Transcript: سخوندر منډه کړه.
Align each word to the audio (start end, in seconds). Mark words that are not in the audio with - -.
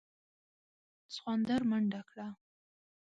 سخوندر 1.15 1.61
منډه 1.69 2.01
کړه. 2.09 2.27